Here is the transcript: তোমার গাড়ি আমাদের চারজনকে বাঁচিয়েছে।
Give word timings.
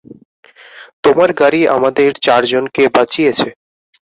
তোমার 1.03 1.29
গাড়ি 1.33 1.61
আমাদের 1.75 2.09
চারজনকে 2.25 2.83
বাঁচিয়েছে। 2.95 3.47